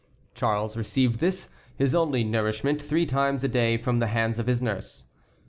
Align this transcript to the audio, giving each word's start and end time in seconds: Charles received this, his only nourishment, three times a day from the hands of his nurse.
Charles 0.33 0.75
received 0.75 1.19
this, 1.19 1.49
his 1.75 1.93
only 1.93 2.23
nourishment, 2.23 2.81
three 2.81 3.05
times 3.05 3.43
a 3.43 3.47
day 3.47 3.77
from 3.77 3.99
the 3.99 4.07
hands 4.07 4.39
of 4.39 4.47
his 4.47 4.59
nurse. 4.59 5.05